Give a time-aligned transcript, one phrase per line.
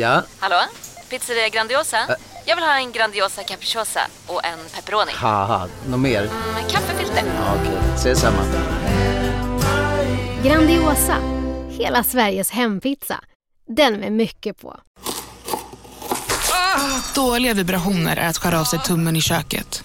[0.00, 0.22] Ja?
[0.38, 0.56] Hallå?
[1.10, 1.96] Pizzeria Grandiosa?
[2.46, 5.12] Jag vill ha en Grandiosa capriciosa och en pepperoni.
[5.14, 6.22] Haha, något mer?
[6.54, 7.22] Med kaffefilter.
[7.26, 8.42] Ja, Okej, ses samma.
[10.44, 11.16] Grandiosa,
[11.70, 13.20] hela Sveriges hempizza.
[13.76, 14.80] Den med mycket på.
[17.14, 19.84] Dåliga vibrationer är att skära av sig tummen i köket.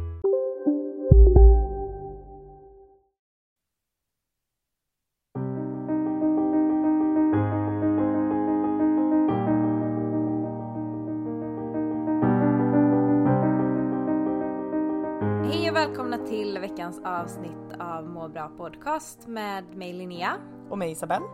[15.43, 20.37] Hej och välkomna till veckans avsnitt av Må bra podcast med mig Linnea.
[20.69, 21.25] Och mig Isabelle.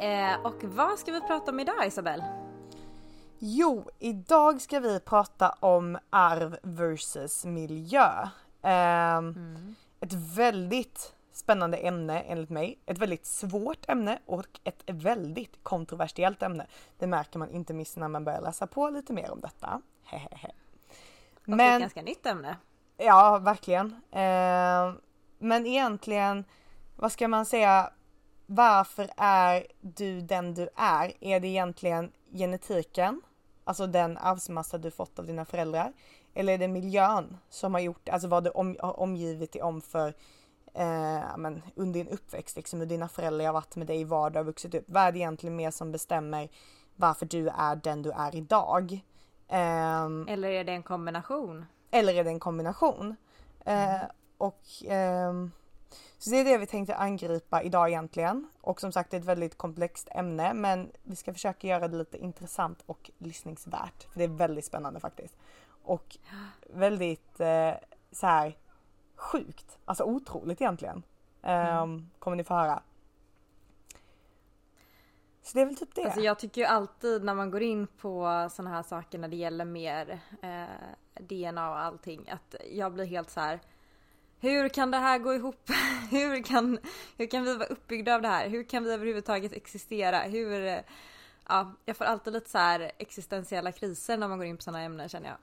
[0.00, 2.24] Eh, och vad ska vi prata om idag Isabelle?
[3.38, 8.28] Jo, idag ska vi prata om arv versus miljö.
[8.62, 9.34] Ehm,
[10.00, 12.78] Ett väldigt spännande ämne enligt mig.
[12.86, 16.66] Ett väldigt svårt ämne och ett väldigt kontroversiellt ämne.
[16.98, 19.80] Det märker man inte minst när man börjar läsa på lite mer om detta.
[20.04, 20.52] Hehehe.
[21.46, 22.56] Och ett ganska nytt ämne.
[22.96, 23.86] Ja, verkligen.
[24.10, 24.94] Eh,
[25.38, 26.44] men egentligen,
[26.96, 27.90] vad ska man säga?
[28.46, 31.12] Varför är du den du är?
[31.20, 33.22] Är det egentligen genetiken?
[33.64, 35.92] Alltså den arvsmassa du fått av dina föräldrar?
[36.34, 39.80] Eller är det miljön som har gjort, alltså vad du om, har omgivit dig om
[39.80, 40.08] för
[40.74, 44.40] eh, men under din uppväxt, liksom hur dina föräldrar har varit med dig i vardag
[44.40, 44.84] och vuxit upp.
[44.88, 46.48] Vad är det egentligen mer som bestämmer
[46.96, 49.00] varför du är den du är idag?
[49.48, 51.66] Ehm, Eller är det en kombination?
[51.90, 53.16] eller är det en kombination?
[53.64, 54.02] Eh,
[54.38, 55.52] och ehm,
[56.18, 58.48] så det är det vi tänkte angripa idag egentligen.
[58.60, 61.96] Och som sagt det är ett väldigt komplext ämne men vi ska försöka göra det
[61.96, 64.02] lite intressant och lyssningsvärt.
[64.12, 65.34] För det är väldigt spännande faktiskt.
[65.82, 66.16] Och
[66.70, 67.72] väldigt eh,
[68.12, 68.56] så här
[69.16, 71.02] sjukt, alltså otroligt egentligen.
[71.42, 72.82] Ehm, Kommer ni få höra.
[75.46, 76.04] Så det är väl typ det.
[76.04, 79.36] Alltså jag tycker ju alltid när man går in på sådana här saker när det
[79.36, 83.60] gäller mer eh, DNA och allting att jag blir helt så här.
[84.40, 85.70] Hur kan det här gå ihop?
[86.10, 86.78] hur, kan,
[87.18, 88.48] hur kan vi vara uppbyggda av det här?
[88.48, 90.18] Hur kan vi överhuvudtaget existera?
[90.18, 90.78] Hur, eh,
[91.48, 94.82] ja, jag får alltid lite så här existentiella kriser när man går in på sådana
[94.82, 95.38] ämnen känner jag.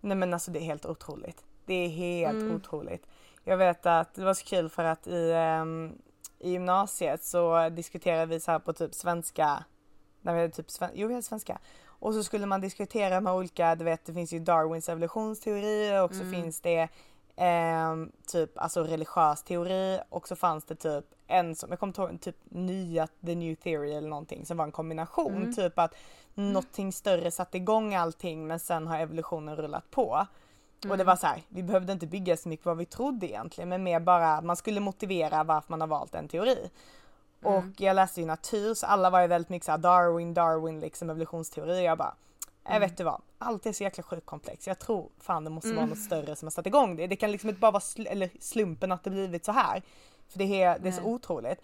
[0.00, 1.44] Nej men alltså det är helt otroligt.
[1.64, 2.56] Det är helt Mm.
[2.56, 3.06] otroligt.
[3.44, 5.98] Jag vet att det var så kul för att i, ehm,
[6.38, 9.64] i gymnasiet så diskuterade vi så här på typ svenska.
[10.20, 11.58] När vi hade typ sven- jo, vi hade svenska.
[11.86, 16.14] Och så skulle man diskutera med olika, du vet det finns ju Darwins evolutionsteori och
[16.14, 16.32] så Mm.
[16.32, 16.88] finns det
[17.36, 22.00] ehm, typ alltså religiös teori och så fanns det typ en som, jag kommer inte
[22.02, 25.36] ihåg, typ nya, the new theory eller någonting som var en kombination.
[25.36, 25.54] Mm.
[25.54, 25.94] Typ att
[26.34, 30.26] någonting större satte igång allting men sen har evolutionen rullat på.
[30.90, 33.68] Och det var så här, vi behövde inte bygga så mycket vad vi trodde egentligen
[33.68, 36.70] men mer bara man skulle motivera varför man har valt en teori.
[37.42, 41.10] Och jag läste ju natur så alla var ju väldigt mycket såhär Darwin, Darwin liksom
[41.10, 42.14] evolutionsteori och jag bara
[42.64, 44.66] Jag vet du vad, allt är så jäkla sjukt komplext.
[44.66, 47.06] Jag tror fan det måste vara något större som har satt igång det.
[47.06, 49.82] Det kan liksom inte bara vara sl- eller slumpen att det blivit så här.
[50.28, 51.60] För det är, det är så otroligt.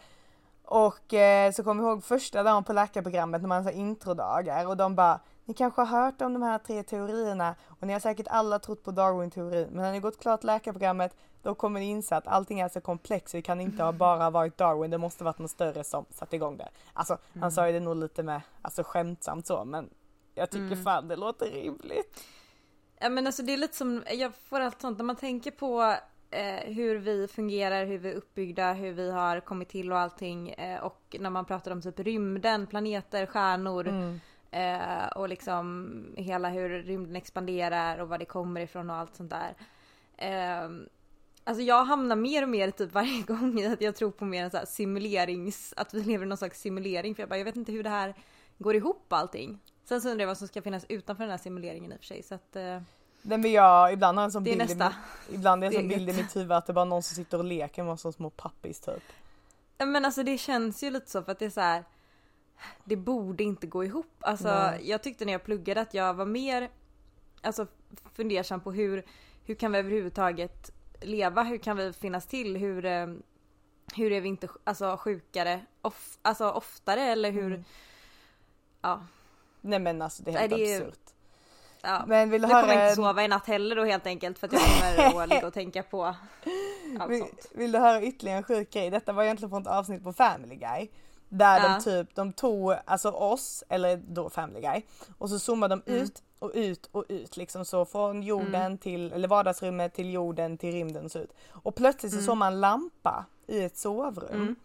[0.73, 4.77] Och eh, så kommer jag ihåg första dagen på läkarprogrammet när man har introdagar och
[4.77, 7.55] de bara Ni kanske har hört om de här tre teorierna.
[7.81, 11.55] Och ni har säkert alla trott på Darwin-teorin men när ni gått klart läkarprogrammet då
[11.55, 14.91] kommer ni inse att allting är så komplext det kan inte ha bara varit Darwin,
[14.91, 16.69] det måste varit något större som satte igång det.
[16.93, 19.91] Alltså han sa ju det nog lite med, alltså skämtsamt så men
[20.35, 22.25] jag tycker fan det låter rimligt.
[23.01, 24.99] Ja men alltså det är lite som, jag får allt sånt.
[24.99, 25.97] När man tänker på
[26.33, 30.51] eh, hur vi fungerar, hur vi är uppbyggda, hur vi har kommit till och allting
[30.51, 34.21] eh, och när man pratar om typ rymden, planeter, stjärnor Mm.
[34.51, 39.31] eh, och liksom hela hur rymden expanderar och var det kommer ifrån och allt sånt
[39.31, 39.55] där.
[40.17, 40.71] Eh,
[41.45, 44.45] alltså jag hamnar mer och mer typ varje gång i att jag tror på mer
[44.45, 47.45] en så här simulerings, att vi lever i någon slags simulering för jag bara jag
[47.45, 48.15] vet inte hur det här
[48.59, 49.59] går ihop allting.
[49.85, 52.07] Sen så undrar jag vad som ska finnas utanför den här simuleringen i och för
[52.07, 52.81] sig så att eh,
[53.23, 55.65] Nej men jag, ibland har jag en sån Det är bild, i nästa mitt, ibland
[55.65, 57.45] är en sån bild i mitt huvud att det är bara någon som sitter och
[57.45, 59.03] leker med som små pappis typ.
[59.79, 61.85] Men alltså det känns ju lite så för att det är så här.
[62.85, 64.15] Det borde inte gå ihop.
[64.21, 64.89] Alltså Nej.
[64.89, 66.71] jag tyckte när jag pluggade att jag var mer
[67.43, 67.67] alltså,
[68.15, 69.05] fundersam på hur,
[69.45, 70.71] hur kan vi överhuvudtaget
[71.01, 71.43] leva?
[71.43, 72.57] Hur kan vi finnas till?
[72.57, 73.07] Hur, eh,
[73.95, 77.47] hur är vi inte alltså, sjukare of, alltså, oftare eller hur?
[77.47, 77.65] Mm.
[78.81, 79.07] Ja.
[79.61, 81.02] Nej men alltså det är helt det är absurt.
[81.83, 82.05] Ja.
[82.07, 84.39] Men vill du nu kommer höra jag inte sova i natt heller då helt enkelt
[84.39, 84.63] för att jag
[85.11, 86.05] kommer att ligga och tänka på
[87.01, 87.47] allt Vill, sånt.
[87.53, 88.91] vill du höra ytterligare en sjuk grej?
[88.91, 90.89] Detta var egentligen från ett avsnitt på Family Guy.
[91.29, 91.69] Där Ja.
[91.69, 94.83] de typ, de tog alltså oss, eller då Family Guy,
[95.19, 96.03] och så zoomade de Mm.
[96.03, 100.73] ut och ut och ut liksom så från jorden till, eller vardagsrummet till jorden till
[100.73, 101.33] rymden och så ut.
[101.51, 102.27] Och plötsligt så Mm.
[102.27, 104.57] såg man lampa i ett sovrum.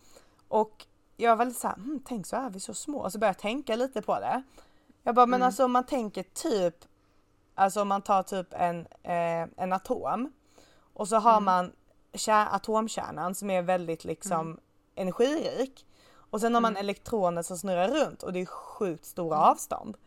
[0.48, 0.86] Och
[1.18, 2.98] jag var lite såhär, hm, tänk så är vi så små.
[3.00, 4.44] Och så började jag tänka lite på det.
[5.04, 6.76] Jag bara, men alltså om man tänker typ,
[7.58, 10.32] alltså om man tar typ en, eh, en atom
[10.94, 11.72] och så har man
[12.14, 14.60] kär, atomkärnan som är väldigt liksom
[14.96, 15.86] energirik.
[16.30, 19.98] Och sen har man elektroner som snurrar runt och det är sjukt stora avstånd.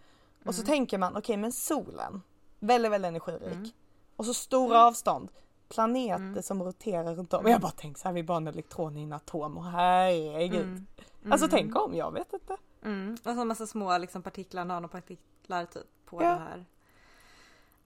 [0.45, 2.23] Och så tänker man, okej men solen,
[2.59, 3.75] väldigt väldigt energirik.
[4.17, 5.29] Och så stora avstånd,
[5.69, 7.45] planeter som roterar runt om.
[7.45, 9.65] Och jag bara tänker så här, vi är bara en elektron i en atom och
[9.65, 10.85] herregud.
[11.31, 12.57] Alltså tänk om, jag vet inte.
[12.85, 13.17] Mm.
[13.25, 16.29] Och så en massa små liksom, partiklar, nanopartiklar typ på Ja.
[16.29, 16.65] det här.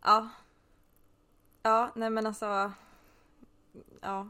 [0.05, 0.29] Ja.
[1.62, 2.73] Ja, nej men alltså.
[4.01, 4.29] Ja.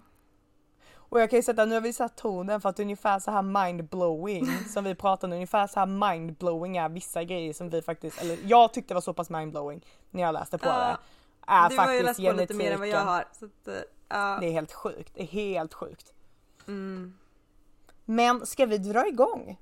[0.94, 3.42] Och jag kan ju sätta, nu har vi satt tonen för att ungefär så här
[3.42, 8.22] mindblowing som vi pratade om, ungefär så här mindblowing är vissa grejer som vi faktiskt,
[8.22, 10.98] eller jag tyckte var så pass mindblowing när jag läste på Ja, det.
[11.46, 13.24] Är du har ju faktiskt läst på lite mer än vad jag har.
[13.32, 13.68] Så att,
[14.08, 14.38] ja.
[14.40, 16.12] Det är helt sjukt, det är helt sjukt.
[16.66, 17.18] Mm.
[18.04, 19.58] Men ska vi dra igång?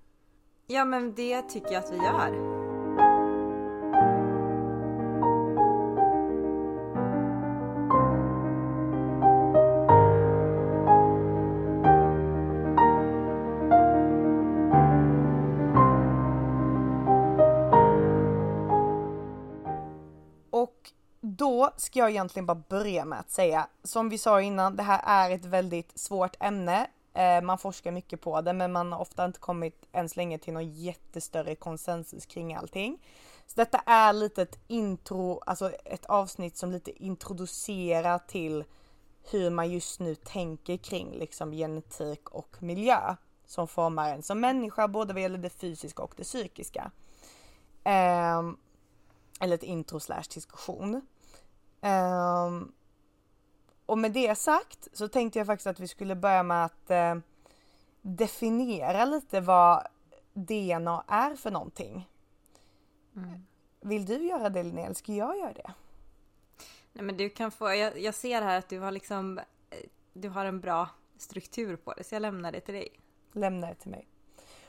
[0.67, 2.62] ja men det tycker jag att vi gör.
[21.77, 25.35] Ska jag egentligen bara börja med att säga, som vi sa innan, det här är
[25.35, 26.87] ett väldigt svårt ämne.
[27.15, 30.39] Eh, man forskar mycket på det men man har ofta inte kommit än så länge
[30.39, 32.99] till någon jättestörre konsensus kring allting.
[33.47, 38.65] Så detta är lite ett intro, alltså ett avsnitt som lite introducerar till
[39.31, 43.17] hur man just nu tänker kring liksom genetik och miljö
[43.47, 46.91] som formar en som människa både vad gäller det fysiska och det psykiska.
[47.85, 48.43] Eh,
[49.41, 51.07] eller ett intro slash diskussion.
[51.82, 52.73] Ehm,
[53.87, 57.14] och med det sagt så tänkte jag faktiskt att vi skulle börja med att eh,
[58.02, 59.87] definiera lite vad
[60.32, 62.08] DNA är för någonting.
[63.81, 65.73] Vill du göra det Linnea eller ska jag göra det?
[66.93, 69.44] Nej men du kan få, jag, jag ser här att du har liksom, eh,
[70.12, 72.88] du har en bra struktur på det så jag lämnar det till dig.
[73.32, 74.08] Lämna det till mig.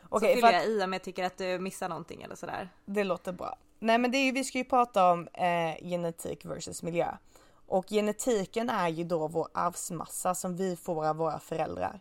[0.02, 2.36] så Okej, för fyller att jag i om jag tycker att du missar någonting eller
[2.36, 2.70] sådär.
[2.86, 3.58] det låter bra.
[3.84, 7.18] Nej men det är vi ska ju prata om eh, genetik versus miljö.
[7.68, 12.00] Och genetiken är ju då vår arvsmassa som vi får av våra föräldrar.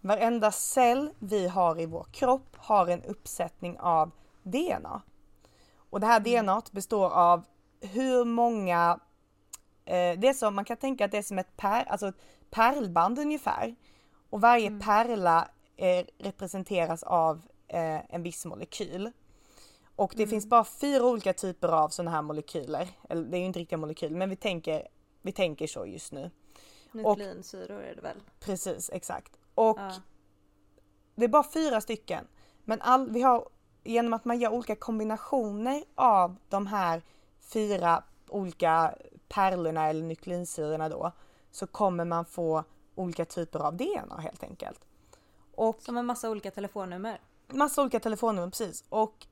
[0.00, 4.10] Varenda cell vi har i vår kropp har en uppsättning av
[4.42, 5.02] DNA.
[5.90, 7.44] Och det här DNA består av
[7.80, 9.00] hur många,
[9.84, 12.20] eh, det är som, man kan tänka att det är som ett pär, alltså ett
[12.50, 13.74] pärlband ungefär.
[14.30, 19.12] Och varje pärla eh, representeras av eh, en viss molekyl.
[20.00, 22.88] Och det finns bara fyra olika typer av sådana här molekyler.
[23.08, 24.88] Eller det är ju inte riktiga molekyler men vi tänker,
[25.22, 26.30] vi tänker så just nu.
[26.92, 28.16] Nukleinsyror är det väl?
[28.40, 29.36] Precis, exakt.
[29.54, 29.92] Och Ja.
[31.14, 32.26] det är bara fyra stycken.
[32.64, 33.48] Men all, vi har,
[33.84, 37.02] genom att man gör olika kombinationer av de här
[37.40, 38.94] fyra olika
[39.28, 41.12] pärlorna eller nukleinsyrorna då
[41.50, 42.64] så kommer man få
[42.94, 44.80] olika typer av DNA helt enkelt.
[45.54, 47.20] Och Som en massa olika telefonnummer.
[47.52, 48.84] Massa olika telefonnummer precis.
[48.88, 49.26] Och,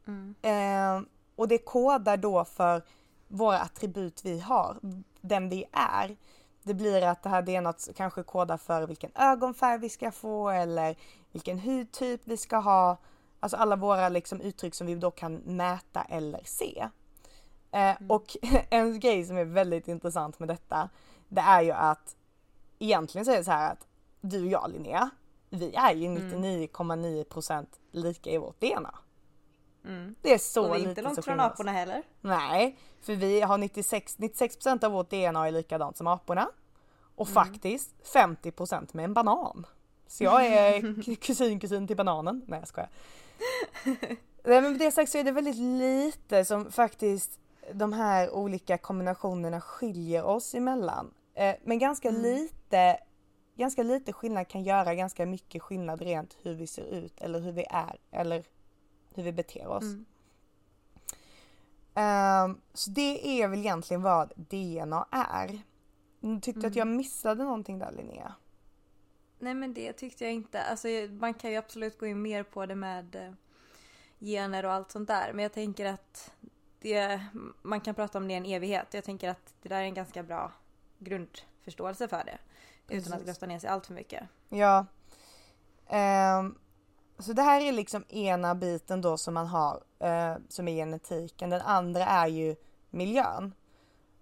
[0.45, 1.01] eh,
[1.37, 2.83] och det kodar då för
[3.29, 4.77] våra attribut vi har,
[5.21, 6.17] den vi är.
[6.63, 10.97] Det blir att det här DNA kanske kodar för vilken ögonfärg vi ska få eller
[11.33, 12.97] vilken hudtyp vi ska ha.
[13.41, 16.89] Alltså alla våra liksom uttryck som vi då kan mäta eller se.
[17.71, 18.37] Eh, Och
[18.71, 20.89] en grej som är väldigt intressant med detta,
[21.29, 22.17] det är ju att
[22.79, 23.87] egentligen så är det så här att
[24.21, 25.11] du och jag Linnea,
[25.51, 28.95] vi är ju 99,9% lika i vårt DNA.
[30.23, 32.03] Det är så Och vi är lite inte långt från aporna heller.
[32.21, 36.51] Nej, för vi har 96, 96% av vårt DNA är likadant som aporna.
[37.15, 39.67] Och faktiskt 50% med en banan.
[40.07, 42.43] Så jag är kusin kusin till bananen.
[42.47, 42.91] Nej jag skojar.
[44.45, 47.39] Nej men med det sagt så är det väldigt lite som faktiskt
[47.73, 51.15] de här olika kombinationerna skiljer oss emellan.
[51.35, 52.99] Eh, Men ganska lite
[53.59, 57.53] ganska lite skillnad kan göra ganska mycket skillnad rent hur vi ser ut eller hur
[57.53, 58.45] vi är eller
[59.15, 59.85] hur vi beter oss.
[61.95, 65.61] Ehm, så det är väl egentligen vad DNA är.
[66.23, 68.35] Mm, Tyckte att jag missade någonting där Linnea?
[69.39, 70.63] Nej men det tyckte jag inte.
[70.63, 73.33] Alltså man kan ju absolut gå in mer på det med eh,
[74.21, 75.33] gener och allt sånt där.
[75.33, 76.33] Men jag tänker att
[76.81, 77.21] det,
[77.63, 78.95] man kan prata om det i en evighet.
[78.95, 80.53] Jag tänker att det där är en ganska bra
[80.99, 82.39] grundförståelse för det.
[82.89, 83.07] Precis.
[83.07, 84.23] Utan att grotta ner sig allt för mycket.
[84.49, 84.87] Ja.
[86.39, 86.59] Um,
[87.19, 91.51] så det här är liksom ena biten då som man har uh, som är genetiken.
[91.51, 92.57] Den andra är ju
[92.91, 93.55] miljön.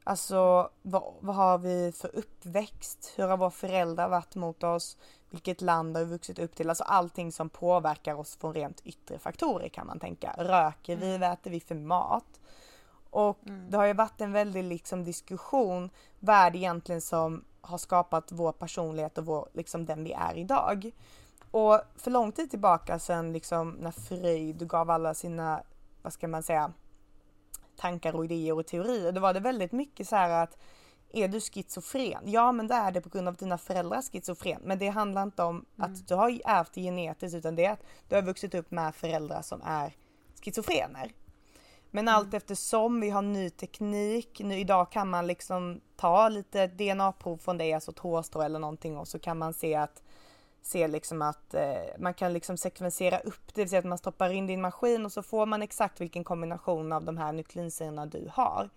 [0.05, 3.13] Alltså vad, vad, har vi för uppväxt?
[3.17, 4.99] Hur har våra föräldrar varit mot oss?
[5.31, 6.69] Vilket land har vi vuxit upp till?
[6.69, 10.35] Alltså allting som påverkar oss från rent yttre faktorer kan man tänka.
[10.39, 11.09] Röker vi?
[11.09, 11.21] Mm.
[11.21, 12.41] Vad äter vi för mat?
[13.11, 13.71] Och mm.
[13.71, 15.91] det har ju varit en väldig liksom diskussion.
[16.21, 20.37] Vad är det egentligen som har skapat vår personlighet och vår, liksom den vi är
[20.37, 20.91] idag?
[21.51, 25.63] Och för lång tid tillbaka sen liksom när Freud gav alla sina,
[26.03, 26.73] vad ska man säga,
[27.77, 29.13] tankar och idéer och teorier.
[29.13, 30.59] Då var det väldigt mycket så här att
[31.13, 32.23] är du schizofren?
[32.25, 34.61] Ja, men det är det på grund av att dina föräldrar är schizofren.
[34.65, 35.93] Men det handlar inte om mm.
[35.93, 38.95] att du har ärvt det genetiskt utan det är att du har vuxit upp med
[38.95, 39.97] föräldrar som är
[40.45, 41.13] schizofrener.
[41.97, 42.37] Men allt mm.
[42.37, 47.73] eftersom vi har ny teknik, nu idag kan man liksom ta lite DNA-prov från det,
[47.73, 50.03] alltså ett hårstrå eller någonting och så kan man se att
[50.63, 54.31] se liksom att eh, man kan liksom sekvensera upp det, vill säga att man stoppar
[54.31, 58.31] in din maskin och så får man exakt vilken kombination av de här nukleinserinerna du
[58.33, 58.71] har.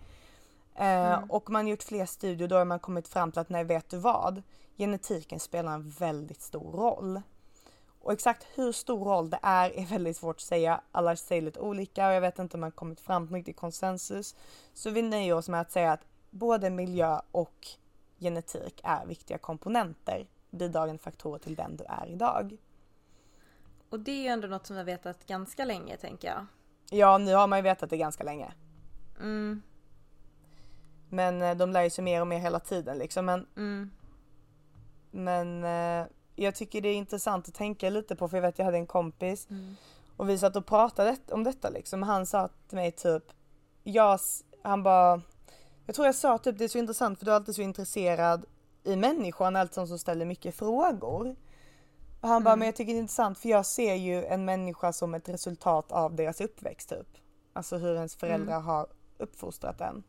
[0.76, 1.30] Eh, mm.
[1.30, 3.90] Och man har gjort fler studier då har man kommit fram till att nej vet
[3.90, 4.44] du vad?
[4.78, 7.22] Genetiken spelar en väldigt stor roll.
[8.10, 10.82] Och exakt hur stor roll det är är väldigt svårt att säga.
[10.92, 14.36] Alla säger lite olika och jag vet inte om man kommit fram till riktig konsensus.
[14.74, 17.68] Så vi nöjer oss med att säga att både miljö och
[18.20, 22.58] genetik är viktiga komponenter, bidragande faktorer till den du är idag.
[23.90, 26.46] Och det är ju ändå något som vi har vetat ganska länge tänker jag.
[26.90, 28.54] Ja, nu har man ju vetat det ganska länge.
[29.20, 29.62] Mm.
[31.10, 33.26] Men eh, de lär ju sig mer och mer hela tiden liksom.
[33.26, 33.92] Men, mm.
[35.12, 36.08] men eh,
[36.44, 38.88] jag tycker det är intressant att tänka lite på för jag vet jag hade en
[38.88, 39.76] kompis mm.
[40.18, 42.04] och vi satt och pratade om detta liksom.
[42.04, 43.24] Han sa till mig typ,
[43.84, 44.20] jag,
[44.62, 45.22] han bara,
[45.86, 48.46] jag tror jag sa typ det är så intressant för du är alltid så intresserad
[48.84, 51.36] i människan, alltså som ställer mycket frågor.
[52.22, 52.44] Och han mm.
[52.44, 55.30] bara, men jag tycker det är intressant för jag ser ju en människa som ett
[55.30, 57.08] resultat av deras uppväxt typ.
[57.54, 58.66] Alltså hur ens föräldrar mm.
[58.66, 60.04] har uppfostrat en.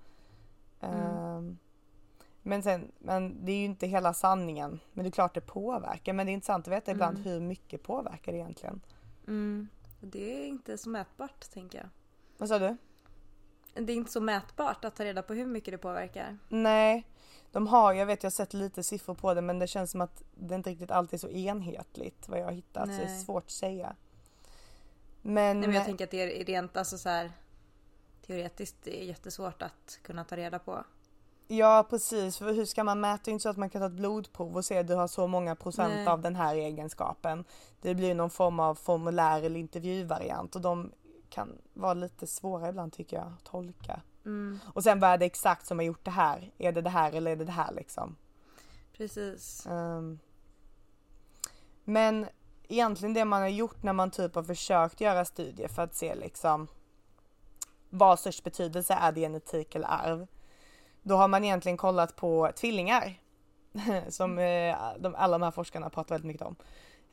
[0.80, 1.36] Mm.
[1.36, 1.58] Um,
[2.42, 4.80] men sen, men det är ju inte hela sanningen.
[4.92, 6.12] Men det är klart det påverkar.
[6.12, 7.30] Men det är intressant att veta ibland mm.
[7.30, 8.80] hur mycket påverkar det egentligen.
[9.26, 9.68] Mm.
[10.00, 11.88] Det är inte så mätbart tänker jag.
[12.38, 12.76] Vad sa du?
[13.74, 16.38] Det är inte så mätbart att ta reda på hur mycket det påverkar.
[16.48, 17.06] Nej.
[17.52, 20.00] De har, jag vet jag har sett lite siffror på det men det känns som
[20.00, 22.88] att det inte riktigt alltid är så enhetligt vad jag har hittat.
[22.88, 22.98] Nej.
[22.98, 23.96] Så det är svårt att säga.
[25.22, 27.32] Men, Nej, men jag tänker att det är rent alltså så här,
[28.26, 30.84] teoretiskt det är jättesvårt att kunna ta reda på.
[31.52, 33.20] Ja precis, för hur ska man mäta?
[33.24, 35.08] Det är inte så att man kan ta ett blodprov och se att du har
[35.08, 36.06] så många procent Nej.
[36.06, 37.44] av den här egenskapen.
[37.80, 40.92] Det blir någon form av formulär eller intervjuvariant och de
[41.30, 44.00] kan vara lite svåra ibland tycker jag att tolka.
[44.24, 44.58] Mm.
[44.74, 46.52] Och sen vad är det exakt som har gjort det här?
[46.58, 48.16] Är det det här eller är det det här liksom?
[48.96, 49.66] Precis.
[49.66, 50.18] Um,
[51.84, 52.26] men
[52.68, 56.14] egentligen det man har gjort när man typ har försökt göra studier för att se
[56.14, 56.68] liksom
[57.90, 60.26] vad störst betydelse är det genetik eller arv?
[61.02, 63.20] Då har man egentligen kollat på tvillingar.
[64.08, 66.56] som eh, de, alla de här forskarna pratar väldigt mycket om.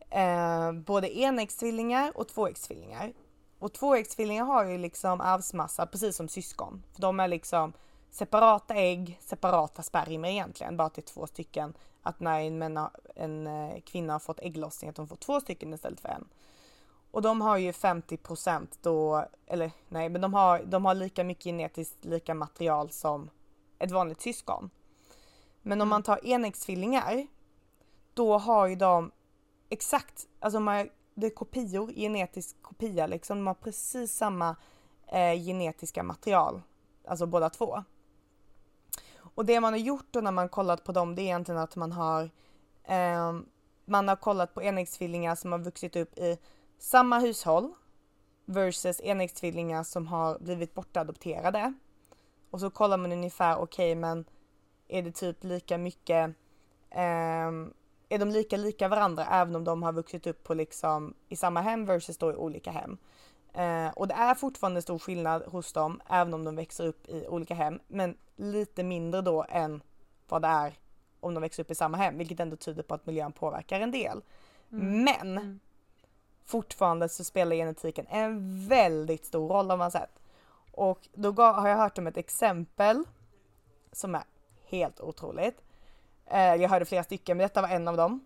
[0.10, 3.14] Eh, både enäggstvillingar och tvåäggstvillingar.
[3.60, 6.84] Och tvåäggstvillingar har ju liksom arvsmassa precis som syskon.
[6.94, 7.74] För de är liksom
[8.10, 10.78] separata ägg, separata spermier egentligen.
[10.78, 11.74] Bara till två stycken.
[12.02, 15.74] Att när en, männa, en eh, kvinna har fått ägglossning att de får två stycken
[15.74, 16.28] istället för en.
[17.12, 21.24] Och de har ju 50 procent då, eller nej men de har, de har lika
[21.24, 23.30] mycket genetiskt lika material som
[23.80, 24.70] ett vanligt syskon.
[25.62, 25.90] Men om mm.
[25.90, 27.28] man tar enäggstvillingar,
[28.14, 29.12] då har ju de
[29.70, 34.56] exakt, alltså man, det är kopior, genetisk kopia liksom, de har precis samma
[35.08, 36.62] eh, genetiska material,
[37.08, 37.84] alltså båda två.
[39.36, 41.76] Och det man har gjort då när man kollat på dem, det är egentligen att
[41.76, 42.30] man har
[42.84, 43.34] eh,
[43.86, 46.38] man har kollat på enäggstvillingar som har vuxit upp i
[46.78, 47.74] samma hushåll
[48.46, 51.74] versus enäggstvillingar som har blivit bortadopterade.
[52.52, 54.26] Och så kollar man ungefär, okej okay, men
[54.88, 56.30] är det typ lika mycket,
[56.90, 57.52] eh,
[58.10, 61.62] är de lika lika varandra även om de har vuxit upp på liksom i samma
[61.62, 62.98] hem versus då i olika hem.
[63.54, 67.28] Eh, och det är fortfarande stor skillnad hos dem även om de växer upp i
[67.28, 69.82] olika hem men lite mindre då än
[70.28, 70.74] vad det är
[71.20, 73.92] om de växer upp i samma hem vilket ändå tyder på att miljön påverkar en
[73.92, 74.22] del.
[74.72, 75.04] Mm.
[75.04, 75.60] Men mm.
[76.46, 80.20] fortfarande så spelar genetiken en väldigt stor roll har man sett.
[80.78, 83.04] Och då har jag hört om ett exempel
[83.92, 84.24] som är
[84.66, 85.62] helt otroligt.
[86.26, 88.26] Eh, jag hörde flera stycken men detta var en av dem.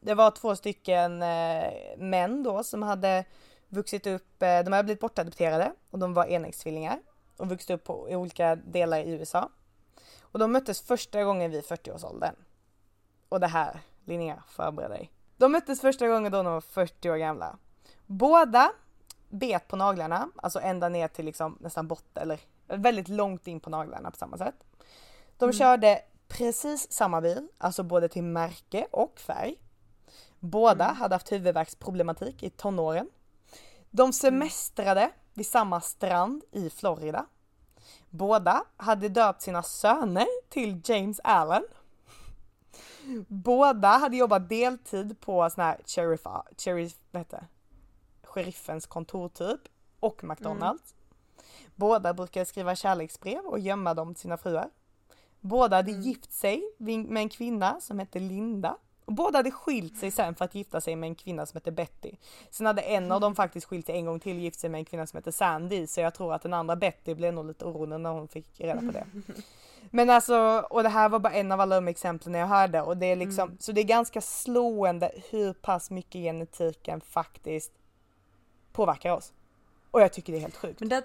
[0.00, 3.24] Det var två stycken eh, män då som hade
[3.68, 7.00] vuxit upp, eh, de hade blivit bortadopterade och de var enäggstvillingar
[7.36, 9.50] och vuxit upp på, i olika delar i USA.
[10.20, 12.34] Och de möttes första gången vid 40-årsåldern.
[13.28, 15.10] Och det här, Linnea, förbered dig.
[15.36, 17.58] De möttes första gången då de var 40 år gamla.
[18.06, 18.72] Båda
[19.28, 23.70] bet på naglarna, alltså ända ner till liksom nästan botten eller väldigt långt in på
[23.70, 24.54] naglarna på samma sätt.
[25.38, 25.52] De Mm.
[25.52, 29.56] körde precis samma bil, alltså både till märke och färg.
[30.40, 30.96] Båda Mm.
[30.96, 33.10] hade haft huvudvärksproblematik i tonåren.
[33.90, 37.26] De semestrade vid samma strand i Florida.
[38.10, 41.64] Båda hade döpt sina söner till James Allen.
[43.28, 46.20] Båda hade jobbat deltid på sån här sheriff,
[46.58, 47.46] sheriff, vad heter?
[48.36, 49.60] Sheriffens kontor typ
[50.00, 50.94] och McDonalds.
[51.74, 54.70] Båda brukade skriva kärleksbrev och gömma dem till sina fruar.
[55.40, 58.76] Båda hade gift sig med en kvinna som hette Linda.
[59.04, 61.72] Och båda hade skilt sig sen för att gifta sig med en kvinna som hette
[61.72, 62.12] Betty.
[62.50, 64.78] Sen hade en av dem faktiskt skilt sig en gång till och gift sig med
[64.78, 65.86] en kvinna som hette Sandy.
[65.86, 68.80] Så jag tror att den andra Betty blev nog lite orolig när hon fick reda
[68.80, 69.06] på det.
[69.90, 72.96] Men alltså, och det här var bara en av alla de exemplen jag hörde och
[72.96, 77.72] det är liksom, så det är ganska slående hur pass mycket genetiken faktiskt
[78.76, 79.32] påverkar oss.
[79.90, 80.80] Och jag tycker det är helt sjukt.
[80.80, 81.04] Men där,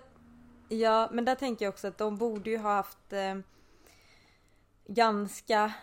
[0.69, 3.35] ja, men där tänker jag också att de borde ju ha haft eh,
[4.87, 5.73] ganska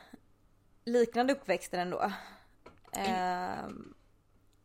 [0.85, 2.12] liknande uppväxter ändå.
[2.92, 3.68] Eh,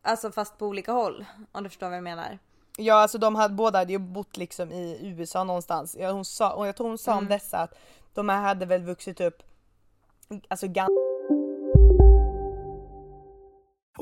[0.02, 2.38] alltså fast på olika håll, om du förstår vad jag menar.
[2.76, 5.96] Ja alltså de hade, båda hade ju bott liksom i USA någonstans.
[6.00, 7.74] Ja, hon sa, och jag tror hon sa om dessa att
[8.14, 9.42] de här hade väl vuxit upp
[10.48, 11.13] alltså ganska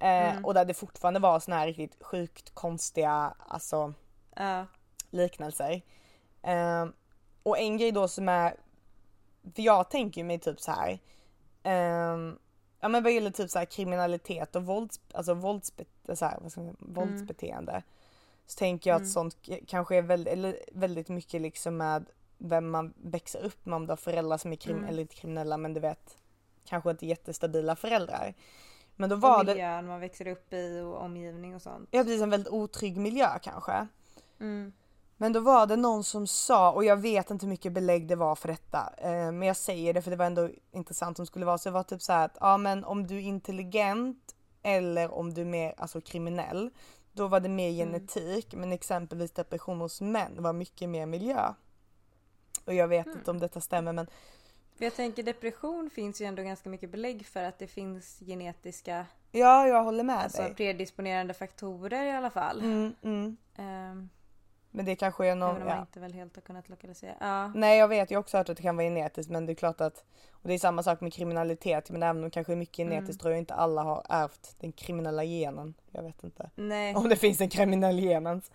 [0.00, 0.44] Eh, Mm.
[0.44, 3.94] Och där det fortfarande var såna här riktigt sjukt konstiga alltså
[4.36, 4.66] Ja.
[5.10, 5.82] liknelser.
[6.42, 6.86] Eh,
[7.42, 8.54] och en grej då som är,
[9.54, 10.98] för jag tänker mig typ så här.
[11.62, 12.32] Eh,
[12.80, 15.84] ja men vad gäller typ så här kriminalitet och vålds, alltså våldsbe,
[16.14, 17.82] så här, vad ska man, säga, våldsbeteende.
[18.46, 19.10] Så tänker jag att Mm.
[19.12, 22.04] sånt kanske är väldigt, eller väldigt mycket liksom med
[22.38, 24.88] vem man växer upp med om du har föräldrar som är krim, Mm.
[24.88, 26.16] eller inte kriminella men du vet
[26.64, 28.34] kanske inte jättestabila föräldrar.
[29.00, 31.88] Men då var och det, miljön man växer upp i och omgivning och sånt.
[31.90, 33.86] ja precis en väldigt otrygg miljö kanske.
[34.40, 34.72] Mm.
[35.16, 38.16] Men då var det någon som sa, och jag vet inte hur mycket belägg det
[38.16, 41.26] var för detta, eh, men jag säger det för det var ändå intressant om det
[41.26, 41.58] skulle vara.
[41.58, 45.34] Så det var typ så här att, ja men om du är intelligent eller om
[45.34, 46.70] du är mer alltså kriminell,
[47.12, 48.54] då var det mer genetik.
[48.54, 51.54] Men exempelvis depression hos män var mycket mer miljö.
[52.64, 54.06] Och jag vet inte om detta stämmer men
[54.78, 59.66] jag tänker depression finns ju ändå ganska mycket belägg för att det finns genetiska ja,
[59.68, 60.54] jag håller med alltså dig.
[60.54, 62.60] predisponerande faktorer i alla fall.
[62.60, 63.36] Mm, mm.
[63.56, 64.08] Ehm,
[64.70, 65.80] Men det kanske är någon, även om man ja.
[65.82, 67.14] inte väl helt har kunnat lokalisera.
[67.20, 67.46] Ja.
[67.54, 69.54] Nej jag vet, jag har också hört att det kan vara genetiskt men det är
[69.54, 72.56] klart att och det är samma sak med kriminalitet men även om det kanske är
[72.56, 73.18] mycket genetiskt Mm.
[73.18, 75.74] tror jag inte alla har ärvt den kriminella genen.
[75.90, 76.50] Jag vet inte.
[76.54, 76.94] Nej.
[76.94, 78.50] Om det finns en kriminell gen ens.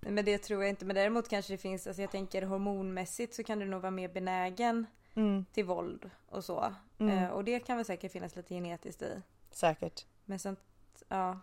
[0.00, 0.84] Nej, men det tror jag inte.
[0.84, 4.08] Men däremot kanske det finns, alltså jag tänker hormonmässigt så kan du nog vara mer
[4.08, 5.44] benägen Mm.
[5.52, 6.74] till våld och så.
[6.98, 7.18] Mm.
[7.18, 9.22] Eh, och det kan väl säkert finnas lite genetiskt i.
[9.50, 10.06] Säkert.
[10.24, 10.60] Men sånt,
[11.08, 11.40] ja.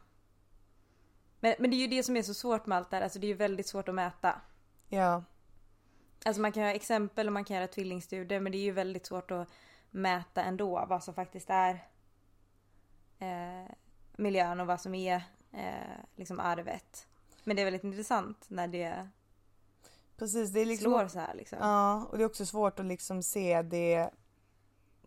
[1.39, 3.03] Men, men det är ju det som är så svårt med allt det här.
[3.03, 4.41] Alltså det är ju väldigt svårt att mäta.
[4.89, 5.23] Ja.
[6.25, 9.05] Alltså man kan ha exempel och man kan göra tvillingstudier men det är ju väldigt
[9.05, 9.47] svårt att
[9.91, 11.73] mäta ändå vad som faktiskt är
[13.19, 13.71] eh,
[14.17, 17.07] miljön och vad som är eh, liksom arvet.
[17.47, 19.07] Men det är väldigt intressant när det
[20.17, 21.57] Precis, det är liksom slår så här liksom.
[21.61, 24.09] Ja, och det är också svårt att liksom se det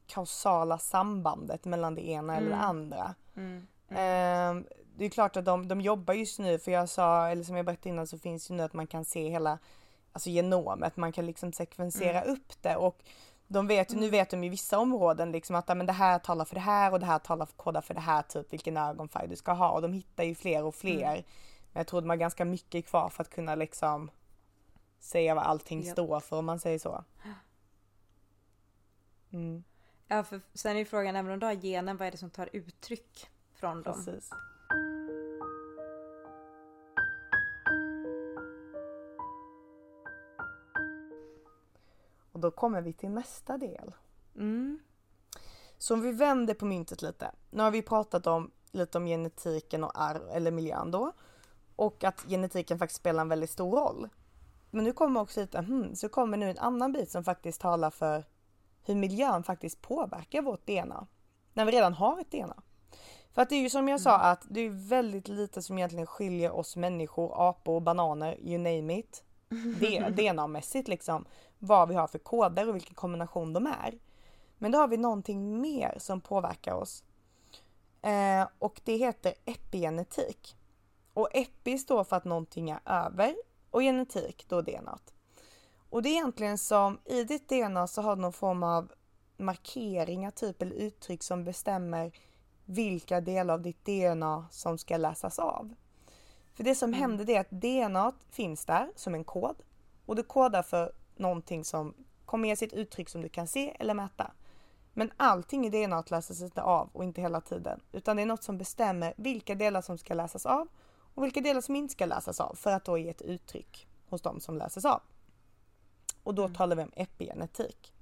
[0.06, 2.66] kausala sambandet mellan det ena eller det Mm.
[2.68, 3.14] andra.
[3.36, 3.66] Mm.
[3.88, 4.64] Eh,
[4.96, 7.66] det är klart att de, de jobbar just nu för jag sa, eller som jag
[7.66, 9.58] berättade innan så finns ju nu att man kan se hela
[10.12, 12.32] alltså genomet, man kan liksom sekvensera Mm.
[12.34, 13.02] upp det och
[13.46, 16.54] de vet, nu vet de i vissa områden liksom att men det här talar för
[16.54, 19.36] det här och det här talar för, kodar för det här, typ vilken ögonfärg du
[19.36, 21.24] ska ha och de hittar ju fler och fler.
[21.72, 24.10] Men jag tror de har ganska mycket kvar för att kunna liksom
[24.98, 25.92] säga vad allting Japp.
[25.92, 27.04] står för om man säger så.
[29.30, 29.64] Mm,
[30.10, 32.30] Ja, för sen är ju frågan, även om du har genen, vad är det som
[32.30, 33.94] tar uttryck från dem?
[34.04, 34.30] precis.
[42.32, 43.94] Och då kommer vi till nästa del.
[44.36, 44.78] Mm.
[45.78, 47.30] Så om vi vänder på myntet lite.
[47.50, 51.12] Nu har vi pratat om lite om genetiken och arv eller miljön då.
[51.78, 54.08] Och att genetiken faktiskt spelar en väldigt stor roll.
[54.70, 57.90] Men nu kommer också lite, hmm, så kommer nu en annan bit som faktiskt talar
[57.90, 58.24] för
[58.84, 61.06] hur miljön faktiskt påverkar vårt DNA.
[61.52, 62.62] När vi redan har ett DNA.
[63.32, 66.06] För att det är ju som jag sa att det är väldigt lite som egentligen
[66.06, 69.24] skiljer oss människor, apor, bananer, you name it.
[70.10, 71.24] DNA-mässigt liksom.
[71.58, 73.98] Vad vi har för koder och vilken kombination de är.
[74.58, 77.04] Men då har vi någonting mer som påverkar oss.
[78.02, 80.57] Eh, och det heter epigenetik.
[81.18, 83.34] Och epi står för att någonting är över
[83.70, 84.98] och genetik då DNA.
[85.90, 88.92] Och det är egentligen som i ditt DNA så har du någon form av
[89.36, 92.12] markeringar typ eller uttryck som bestämmer
[92.64, 95.74] vilka delar av ditt DNA som ska läsas av.
[96.54, 99.56] För det som händer det är att DNA finns där som en kod
[100.06, 103.94] och det kodar för någonting som kommer ge sitt uttryck som du kan se eller
[103.94, 104.32] mäta.
[104.92, 108.42] Men allting i DNA läses inte av och inte hela tiden utan det är något
[108.42, 110.68] som bestämmer vilka delar som ska läsas av
[111.18, 114.22] och vilka delar som inte ska läsas av för att då ge ett uttryck hos
[114.22, 115.02] de som läses av.
[116.22, 117.92] Och då talar vi om epigenetik.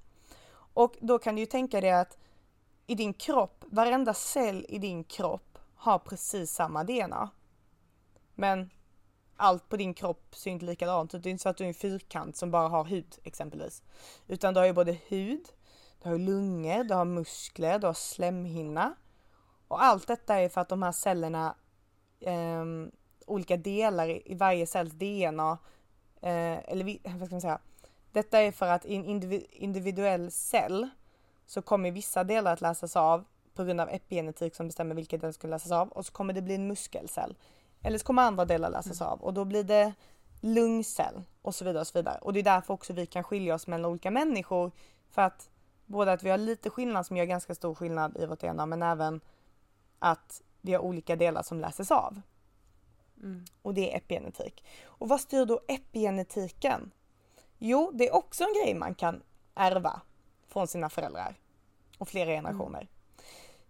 [0.52, 2.18] Och då kan du ju tänka dig att
[2.86, 7.30] i din kropp, varenda cell i din kropp har precis samma DNA.
[8.34, 8.70] Men
[9.36, 11.22] allt på din kropp ser inte likadant ut.
[11.22, 13.82] Det är inte så att du är en fyrkant som bara har hud exempelvis.
[14.26, 15.48] Utan du har ju både hud,
[16.02, 18.94] du har lungor, du har muskler, du har slemhinna.
[19.68, 21.54] Och allt detta är för att de här cellerna,
[22.20, 22.64] eh,
[23.26, 25.58] olika delar i varje cells DNA,
[26.20, 26.84] eh, eller
[27.18, 27.58] vad ska man säga?
[28.12, 30.88] Detta är för att i en individ, individuell cell
[31.46, 35.32] så kommer vissa delar att läsas av på grund av epigenetik som bestämmer vilka delar
[35.32, 37.36] som ska läsas av och så kommer det bli en muskelcell.
[37.82, 39.92] Eller så kommer andra delar läsas av och då blir det
[40.40, 42.18] lungcell och så vidare och så vidare.
[42.18, 44.70] Och det är därför också vi kan skilja oss mellan olika människor
[45.10, 45.50] för att
[45.86, 48.82] både att vi har lite skillnad som gör ganska stor skillnad i vårt DNA men
[48.82, 49.20] även
[49.98, 52.20] att vi har olika delar som läses av.
[53.22, 53.44] Mm.
[53.62, 54.64] Och det är epigenetik.
[54.84, 56.90] Och vad styr då epigenetiken?
[57.58, 59.22] Jo, det är också en grej man kan
[59.54, 60.00] ärva
[60.48, 61.34] från sina föräldrar
[61.98, 62.88] och flera generationer.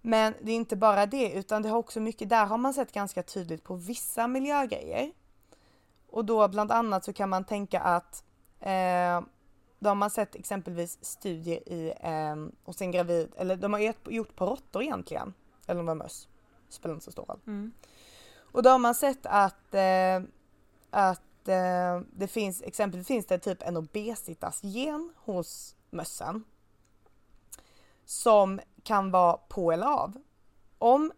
[0.01, 2.93] Men det är inte bara det utan det har också mycket, där har man sett
[2.93, 5.13] ganska tydligt på vissa miljögrejer.
[6.11, 8.25] Och då bland annat så kan man tänka att
[8.61, 9.21] eh,
[9.79, 14.37] då har man sett exempelvis studier i, eh, hos en gravid, eller de har gjort
[14.37, 15.35] på råttor egentligen,
[15.67, 16.29] eller om det var möss,
[16.69, 17.41] spelar inte så stor roll.
[17.47, 17.73] Mm.
[18.57, 20.23] Och då har man sett att, eh,
[20.91, 26.45] att eh, det finns, exempelvis finns det typ en obesitas-gen hos mössen.
[28.05, 30.13] Som kan vara på eller av.
[30.79, 31.13] Om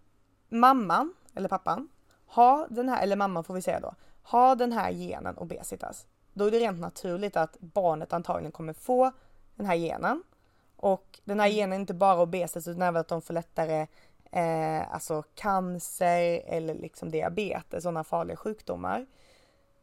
[0.48, 1.88] mamman eller pappan
[2.26, 6.06] har den här, eller mamman får vi säga då, har den här genen obesitas.
[6.32, 9.12] Då är det rent naturligt att barnet antagligen kommer få
[9.54, 10.22] den här genen.
[10.76, 13.86] Och den här genen är inte bara obesitas utan även att de får lättare
[14.30, 19.06] eh, alltså cancer eller liksom diabetes, sådana farliga sjukdomar.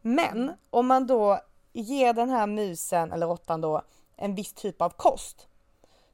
[0.02, 1.40] Men om man då
[1.72, 3.82] ger den här musen eller råttan då
[4.16, 5.48] en viss typ av kost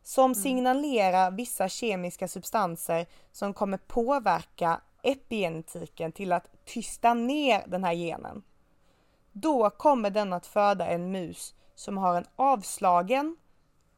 [0.02, 7.94] som signalerar vissa kemiska substanser som kommer påverka epigenetiken till att tysta ner den här
[7.94, 8.42] genen.
[9.32, 13.36] Då kommer den att föda en mus som har en avslagen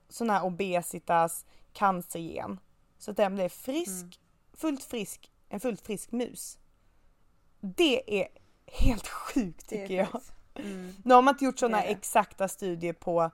[0.08, 2.60] sån här obesitas cancergen.
[2.98, 4.20] Så att den blir frisk,
[4.54, 6.58] fullt frisk, en fullt frisk mus.
[7.60, 8.28] Det är
[8.66, 10.20] helt sjukt tycker jag.
[10.54, 10.94] Mm.
[11.04, 11.92] Nu har man inte gjort sådana Det är det.
[11.92, 13.30] exakta studier på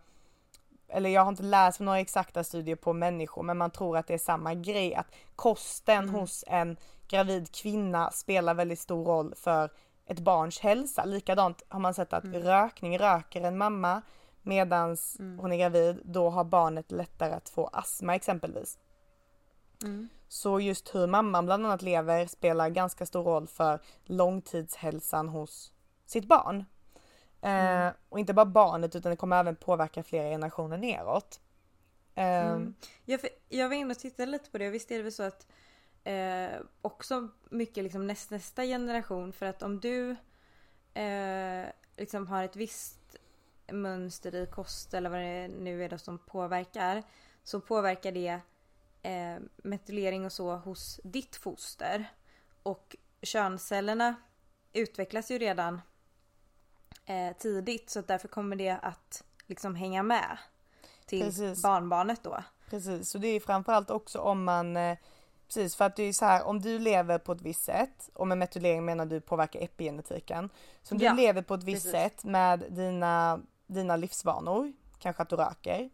[0.88, 4.14] eller jag har inte läst några exakta studier på människor men man tror att det
[4.14, 5.06] är samma grej att
[5.36, 6.14] kosten Mm.
[6.14, 6.76] hos en
[7.08, 9.70] gravid kvinna spelar väldigt stor roll för
[10.06, 11.04] ett barns hälsa.
[11.04, 12.42] Likadant har man sett att Mm.
[12.42, 14.02] rökning, röker en mamma
[14.42, 18.78] medans hon är gravid, då har barnet lättare att få astma exempelvis.
[19.82, 20.08] Mm.
[20.32, 25.72] Så just hur mamman bland annat lever spelar ganska stor roll för långtidshälsan hos
[26.06, 26.64] sitt barn.
[27.40, 31.40] Eh, och inte bara barnet utan det kommer även påverka flera generationer neråt.
[32.14, 32.74] Ehm, Mm.
[33.04, 35.22] Jag, jag var inne och tittade lite på det och visst är det väl så
[35.22, 35.46] att
[36.04, 36.50] eh,
[36.82, 40.10] också mycket liksom näst, nästa generation för att om du
[40.94, 41.66] eh,
[41.96, 43.16] liksom har ett visst
[43.72, 47.02] mönster i kost eller vad det nu är då som påverkar
[47.44, 48.40] så påverkar det
[49.02, 52.06] eh, metylering och så hos ditt foster
[52.62, 54.14] och könscellerna
[54.72, 55.80] utvecklas ju redan
[57.06, 60.38] eh, tidigt så därför kommer det att liksom hänga med
[61.06, 61.62] till Precis.
[61.62, 62.42] barnbarnet då.
[62.70, 64.98] Precis, så det är framförallt också om man eh,
[65.46, 68.28] Precis, för att det är så här om du lever på ett visst sätt och
[68.28, 70.50] med metylering menar du påverkar epigenetiken.
[70.82, 72.00] Så om du Ja, lever på ett visst precis.
[72.00, 75.90] sätt med dina, dina livsvanor, kanske att du röker.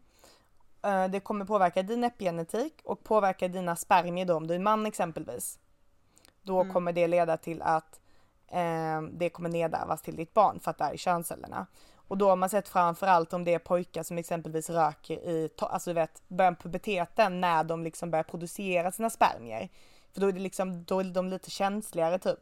[0.81, 4.85] Eh, Det kommer påverka din epigenetik och påverka dina spermier då om du är man
[4.85, 5.59] exempelvis.
[6.41, 6.73] Då Mm.
[6.73, 7.99] kommer det leda till att
[8.47, 11.67] eh, det kommer nedärvas till ditt barn för att det är i könscellerna.
[12.09, 15.89] Och då har man sett framförallt om det är pojkar som exempelvis röker i, alltså
[15.89, 19.69] du vet, början puberteten när de liksom börjar producera sina spermier.
[20.13, 22.39] För då är det liksom, då är de lite känsligare typ.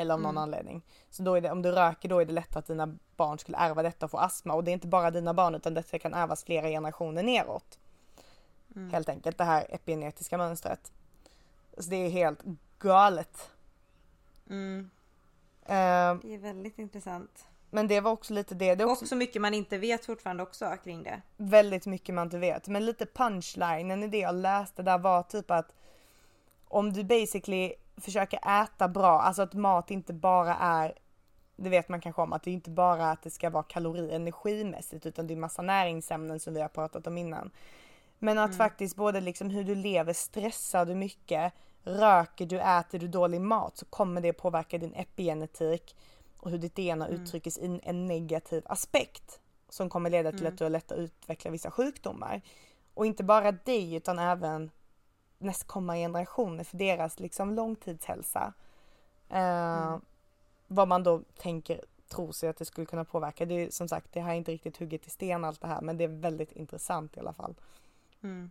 [0.00, 0.42] Eller av någon Mm.
[0.42, 0.82] anledning.
[1.10, 3.56] Så då är det, om du röker då är det lättare att dina barn skulle
[3.58, 4.54] ärva detta och få astma.
[4.54, 7.78] Och det är inte bara dina barn utan detta kan ärvas flera generationer neråt.
[8.76, 8.90] Mm.
[8.90, 10.92] Helt enkelt det här epigenetiska mönstret.
[11.78, 12.40] Så det är helt
[12.78, 13.50] galet.
[14.50, 14.90] Mm.
[15.66, 17.44] Ehm, Det är väldigt intressant.
[17.70, 18.74] men det var också lite det.
[18.74, 21.22] det också Och så mycket man inte vet fortfarande också kring det.
[21.36, 22.68] väldigt mycket man inte vet.
[22.68, 25.72] Men lite punchlinen i det jag läste där var typ att
[26.68, 30.94] om du basically försöker äta bra, alltså att mat inte bara är
[31.56, 34.14] det vet man kanske om att det inte bara är att det ska vara kalori
[34.14, 37.50] energimässigt utan det är massa näringsämnen som vi har pratat om innan.
[38.18, 38.58] Men att Mm.
[38.58, 43.76] faktiskt både liksom hur du lever, stressar du mycket, röker du, äter du dålig mat
[43.76, 45.96] så kommer det påverka din epigenetik
[46.40, 47.10] och hur ditt DNA Mm.
[47.22, 50.52] uttrycks i en negativ aspekt som kommer leda till Mm.
[50.52, 52.40] att du har lätt att utveckla vissa sjukdomar.
[52.94, 54.70] Och inte bara dig utan även
[55.38, 58.52] nästkommande generationer för deras liksom långtidshälsa.
[59.28, 60.00] Eh, Mm.
[60.70, 63.46] Vad man då tänker, tror sig att det skulle kunna påverka.
[63.46, 65.80] Det är som sagt, det här är inte riktigt hugget i sten allt det här
[65.80, 67.54] men det är väldigt intressant i alla fall.
[68.22, 68.50] Mm.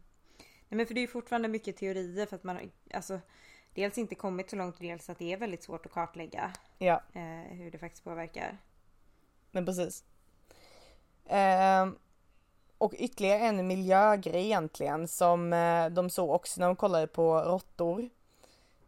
[0.69, 3.19] Nej, men för det är ju fortfarande mycket teorier för att man har alltså,
[3.73, 7.02] dels inte kommit så långt dels att det är väldigt svårt att kartlägga Ja.
[7.13, 7.21] eh,
[7.58, 8.58] hur det faktiskt påverkar.
[9.52, 10.04] Men precis.
[11.26, 11.95] Ehm,
[12.78, 18.10] och ytterligare en miljögrej egentligen som eh, de såg också när de kollade på råttor.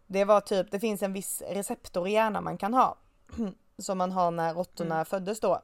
[0.07, 2.97] Det var typ, det finns en viss receptor i hjärnan man kan ha.
[3.77, 5.05] som man har när råttorna Mm.
[5.05, 5.61] föddes då.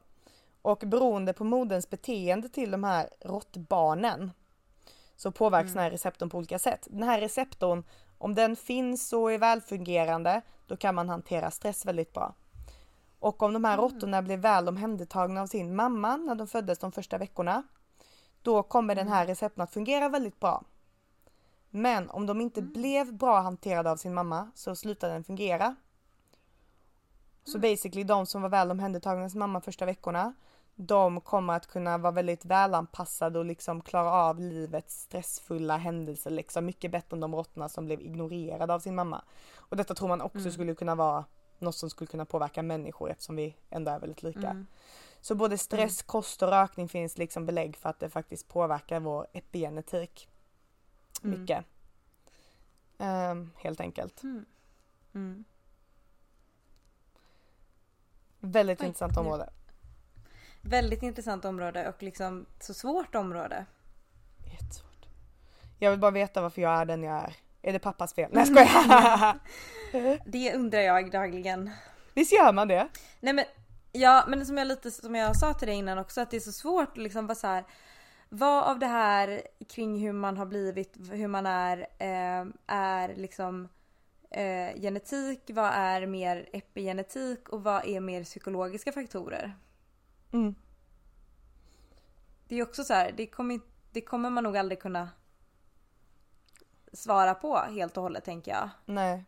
[0.61, 4.31] Och beroende på moderns beteende till de här råttbarnen
[5.15, 5.73] så påverkas Mm.
[5.75, 6.87] den här receptorn på olika sätt.
[6.89, 7.83] Den här receptorn,
[8.17, 12.33] om den finns och är välfungerande, då kan man hantera stress väldigt bra.
[13.19, 16.91] Och om de här råttorna blir väl omhändertagna av sin mamma när de föddes de
[16.91, 17.63] första veckorna,
[18.45, 20.63] då kommer den här receptorn att fungera väldigt bra.
[21.69, 25.75] Men om de inte blev bra hanterade av sin mamma så slutar den fungera.
[27.43, 30.33] Så basically de som var väl omhändertagna sin mamma första veckorna,
[30.75, 36.65] de kommer att kunna vara väldigt välanpassade och liksom klara av livets stressfulla händelser liksom
[36.65, 39.21] mycket bättre än de råttorna som blev ignorerade av sin mamma.
[39.57, 40.51] Och detta tror man också Mm.
[40.51, 41.25] skulle kunna vara
[41.59, 44.49] något som skulle kunna påverka människor eftersom vi ändå är väldigt lika.
[44.49, 44.67] Mm.
[45.25, 49.27] Så både stress, kost och rökning finns liksom belägg för att det faktiskt påverkar vår
[49.33, 50.29] epigenetik.
[51.23, 51.39] Mm.
[51.41, 51.65] Mycket.
[52.97, 54.23] Ehm, helt enkelt.
[54.23, 54.45] Mm.
[55.15, 55.45] Mm.
[58.39, 59.49] Väldigt Oj, intressant nu- område.
[60.61, 63.65] Väldigt intressant område och liksom så svårt område.
[64.51, 65.05] Jättesvårt.
[65.79, 67.35] Jag vill bara veta varför jag är den jag är.
[67.61, 68.29] Är det pappas fel?
[68.33, 68.67] Nej jag
[69.91, 70.19] skojar.
[70.25, 71.71] Det undrar jag dagligen.
[72.13, 72.87] Visst gör man det?
[73.19, 73.45] Nej men
[73.95, 76.41] ja men som jag lite som jag sa till dig innan också att det är
[76.41, 77.63] så svårt att liksom vara så här.
[78.29, 83.67] Vad av det här kring hur man har blivit, hur man är, eh, är liksom
[84.29, 89.57] eh, genetik, vad är mer epigenetik och vad är mer psykologiska faktorer?
[90.31, 90.55] Mm.
[92.47, 93.59] Det är också så här, det kommer,
[93.91, 95.09] det kommer man nog aldrig kunna
[96.93, 98.69] svara på helt och hållet tänker jag.
[98.85, 99.25] Nej.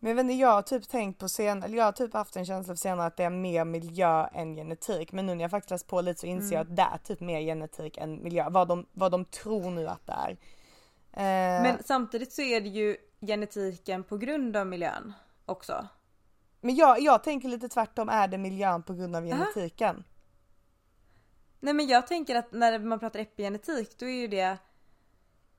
[0.00, 2.36] Men jag vet inte, jag har typ tänkt på sen, eller jag har typ haft
[2.36, 5.12] en känsla för senare att det är mer miljö än genetik.
[5.12, 6.72] Men nu när jag faktiskt läst på lite så inser jag Mm.
[6.72, 8.48] att det är typ mer genetik än miljö.
[8.50, 10.30] Vad de, vad de tror nu att det är.
[11.12, 15.12] Eh, Men samtidigt så är det ju genetiken på grund av miljön
[15.46, 15.88] också.
[16.60, 20.04] men jag, jag tänker lite tvärtom, är det miljön på grund av genetiken?
[21.60, 24.58] Nej men jag tänker att när man pratar epigenetik då är ju det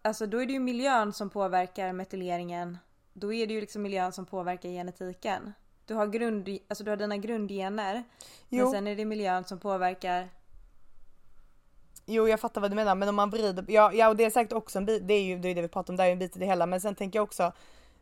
[0.01, 2.77] Alltså då är det ju miljön som påverkar metyleringen.
[3.13, 5.53] Då är det ju liksom miljön som påverkar genetiken.
[5.85, 8.03] Du har, grund, alltså du har dina grundgener.
[8.49, 8.63] Jo.
[8.63, 10.29] Men sen är det miljön som påverkar
[12.05, 14.29] Jo jag fattar vad du menar men om man vrider, ja, ja och det är
[14.29, 16.07] säkert också en bit, det är ju det, är det vi pratar om, det är
[16.07, 17.51] ju en bit i det hela men sen tänker jag också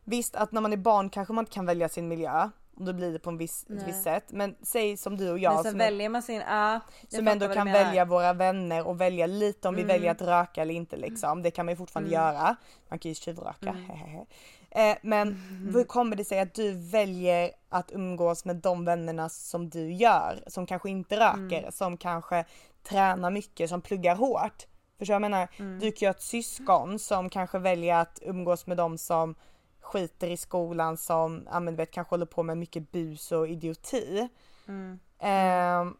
[0.04, 2.92] Visst att när man är barn kanske man inte kan välja sin miljö och då
[2.92, 5.62] blir det på en viss, ett visst sätt men säg som du och jag Men
[5.62, 9.68] sen som, väljer man sin, jag som ändå kan välja våra vänner och välja lite
[9.68, 9.94] om vi Mm.
[9.94, 11.42] väljer att röka eller inte liksom.
[11.42, 12.24] Det kan man ju fortfarande Mm.
[12.24, 12.56] göra.
[12.88, 13.68] Man kan ju tjuvröka.
[13.68, 14.26] Mm.
[14.70, 15.34] Eh, men
[15.74, 20.44] hur kommer det sig att du väljer att umgås med de vännerna som du gör?
[20.46, 21.72] Som kanske inte röker, Mm.
[21.72, 22.44] som kanske
[22.82, 24.66] tränar mycket, som pluggar hårt.
[24.98, 25.48] Förstår jag menar?
[25.56, 25.78] Mm.
[25.78, 29.34] Du kan ju ha ett syskon som kanske väljer att umgås med de som
[29.80, 33.48] skiter i skolan som, ja men du vet kanske håller på med mycket bus och
[33.48, 34.28] idioti.
[34.68, 34.98] Mm.
[35.18, 35.96] Ehm,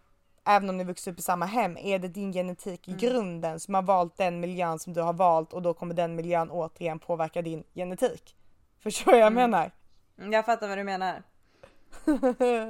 [0.47, 3.01] även om ni vuxit upp i samma hem, är det din genetik i Mm.
[3.01, 6.51] grunden som har valt den miljön som du har valt och då kommer den miljön
[6.51, 8.35] återigen påverka din genetik?
[8.81, 9.51] Förstår vad jag Mm.
[9.51, 9.71] menar?
[10.33, 11.23] Jag fattar vad du menar.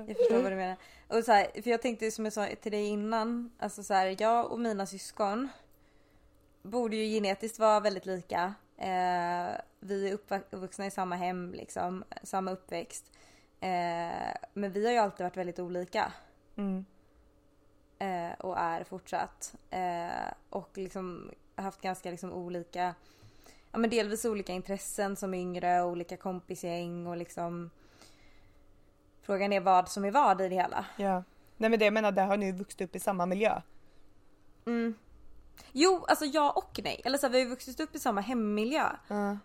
[0.07, 0.77] Jag förstår vad du menar.
[1.09, 4.16] Och så här, för jag tänkte som jag sa till dig innan, alltså så här,
[4.18, 5.49] jag och mina syskon
[6.62, 8.55] borde ju genetiskt vara väldigt lika.
[8.77, 9.49] Eh,
[9.81, 13.12] vi är uppvuxna i samma hem liksom, samma uppväxt.
[13.61, 16.12] Eh, men vi har ju alltid varit väldigt olika.
[16.57, 16.85] Mm.
[17.99, 19.55] Eh, och är fortsatt.
[19.71, 22.94] Eh, och liksom haft ganska liksom olika,
[23.72, 27.70] ja men delvis olika intressen som yngre, olika kompisgäng och liksom
[29.22, 30.87] Frågan är vad som är vad i det hela.
[30.96, 31.22] Ja.
[31.57, 33.61] Nej men det jag menar, där har ni ju vuxit upp i samma miljö.
[34.66, 34.94] Mm.
[35.72, 37.00] Jo, alltså ja och nej.
[37.04, 38.87] Eller så här, vi har ju vuxit upp i samma hemmiljö.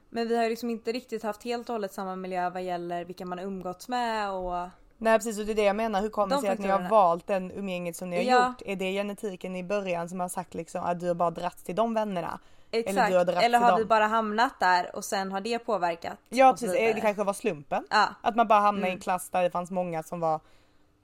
[0.10, 3.06] Men vi har ju liksom inte riktigt haft helt och hållet samma miljö vad gäller
[3.06, 4.70] vilka man umgåtts med och...
[4.98, 6.68] Nej precis och det är det jag menar, hur kommer det De sig att ni
[6.68, 8.48] har valt den umgänget som ni har Ja.
[8.48, 8.62] gjort?
[8.66, 11.76] Är det genetiken i början som har sagt liksom att du har bara dragits till
[11.76, 12.40] de vännerna?
[12.74, 12.98] Exakt.
[13.12, 16.18] Eller du Eller har vi bara hamnat där och sen har det påverkat?
[16.30, 17.88] Ja precis, det kanske var slumpen.
[17.90, 18.08] Ja.
[18.22, 18.98] Att man bara hamnade i Mm.
[18.98, 20.40] en klass där det fanns många som var,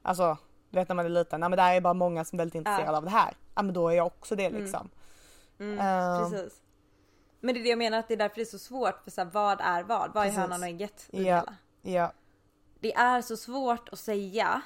[0.02, 0.38] alltså
[0.70, 2.56] du vet när man är liten, ja men där är bara många som är väldigt
[2.56, 2.98] intresserade Ja.
[2.98, 3.34] av det här.
[3.56, 4.62] Ja men då är jag också det Mm.
[4.62, 4.90] liksom.
[5.60, 6.32] Mm, Ehm.
[6.32, 6.62] precis.
[7.40, 9.12] Men det är det jag menar att det är därför det är så svårt för
[9.12, 10.14] så här, vad är vad?
[10.14, 10.40] Vad är Precis.
[10.40, 11.54] hönan och ägget i Ja, hela?
[11.82, 12.12] ja.
[12.80, 14.62] Det är så svårt att säga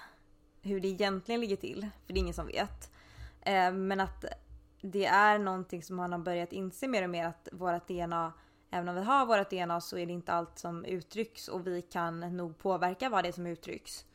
[0.62, 2.92] hur det egentligen ligger till, för det är ingen som vet.
[3.42, 4.26] Eh, men att
[4.86, 8.34] det är någonting som man har börjat inse mer och mer att vårt DNA,
[8.70, 11.82] även om vi har vårt DNA så är det inte allt som uttrycks och vi
[11.82, 14.06] kan nog påverka vad det är som uttrycks.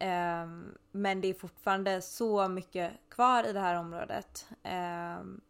[0.00, 4.48] Ehm, men det är fortfarande så mycket kvar i det här området.
[4.62, 5.40] Ehm,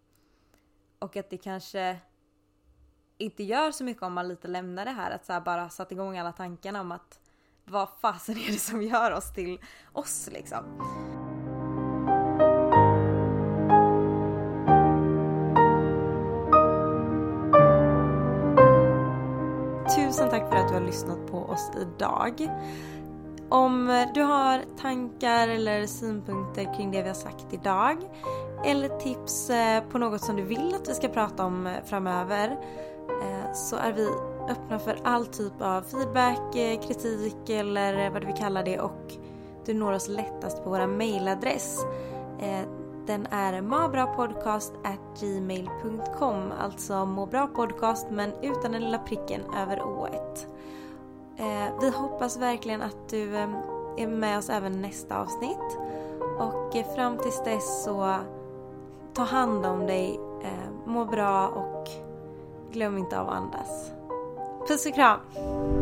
[0.98, 1.98] och att det kanske
[3.18, 5.10] inte gör så mycket om man lite lämnar det här.
[5.10, 7.20] Att så här bara satt igång alla tankarna om att
[7.64, 9.60] vad fasen är det som gör oss till
[9.92, 10.64] oss liksom.
[20.92, 22.50] Lyssnat på oss idag.
[23.48, 27.96] Om du har tankar eller synpunkter kring det vi har sagt idag
[28.64, 32.58] eller tips eh, på något som du vill att vi ska prata om eh, framöver
[33.22, 34.08] eh, så är vi
[34.48, 36.52] öppna för all typ av feedback,
[36.86, 39.12] kritik eller vad vi kallar det och
[39.66, 41.78] du når oss lättast på vår mailadress.
[43.06, 50.51] Den är mabrapodcast@gmail.com alltså må bra podcast men utan den lilla pricken över ået.
[51.36, 53.48] Eh, Vi hoppas verkligen att du eh,
[53.96, 55.78] är med oss även nästa avsnitt.
[56.38, 58.14] Och eh, fram tills dess så
[59.14, 61.88] ta hand om dig, eh, må bra och
[62.72, 63.92] glöm inte av att andas.
[64.68, 65.81] Puss och kram!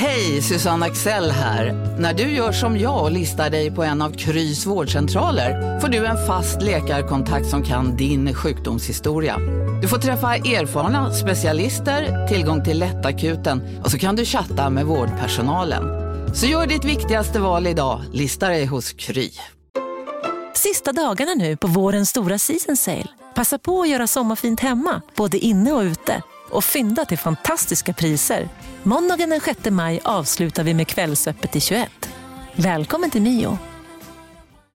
[0.00, 1.96] Hej, Susanne Axel här.
[1.98, 6.06] När du gör som jag och listar dig på en av Krys vårdcentraler får du
[6.06, 9.36] en fast läkarkontakt som kan din sjukdomshistoria.
[9.82, 15.82] Du får träffa erfarna specialister, tillgång till lättakuten och så kan du chatta med vårdpersonalen.
[16.34, 19.30] Så gör ditt viktigaste val idag, lista dig hos Kry.
[20.54, 23.08] Sista dagarna nu på vårens stora season sale.
[23.34, 26.22] Passa på att göra sommarfint hemma, både inne och ute.
[26.50, 28.48] Och fynda till fantastiska priser.
[28.82, 31.90] Måndagen den 6 maj avslutar vi med Kvällsöppet i 21.
[32.56, 33.58] Välkommen till Mio.